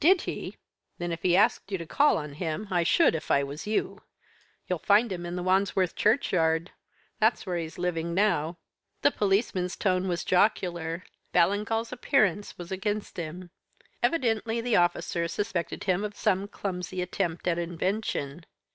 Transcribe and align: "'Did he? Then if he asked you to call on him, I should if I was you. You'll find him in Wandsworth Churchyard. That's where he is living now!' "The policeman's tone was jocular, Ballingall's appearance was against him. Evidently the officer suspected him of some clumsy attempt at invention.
"'Did 0.00 0.20
he? 0.28 0.54
Then 0.98 1.12
if 1.12 1.22
he 1.22 1.34
asked 1.34 1.72
you 1.72 1.78
to 1.78 1.86
call 1.86 2.18
on 2.18 2.34
him, 2.34 2.68
I 2.70 2.82
should 2.82 3.14
if 3.14 3.30
I 3.30 3.42
was 3.42 3.66
you. 3.66 4.02
You'll 4.66 4.80
find 4.80 5.10
him 5.10 5.24
in 5.24 5.42
Wandsworth 5.42 5.96
Churchyard. 5.96 6.72
That's 7.20 7.46
where 7.46 7.56
he 7.56 7.64
is 7.64 7.78
living 7.78 8.12
now!' 8.12 8.58
"The 9.00 9.10
policeman's 9.10 9.76
tone 9.76 10.06
was 10.06 10.24
jocular, 10.24 11.04
Ballingall's 11.32 11.90
appearance 11.90 12.58
was 12.58 12.70
against 12.70 13.16
him. 13.16 13.48
Evidently 14.02 14.60
the 14.60 14.76
officer 14.76 15.26
suspected 15.26 15.84
him 15.84 16.04
of 16.04 16.14
some 16.14 16.48
clumsy 16.48 17.00
attempt 17.00 17.48
at 17.48 17.58
invention. 17.58 18.44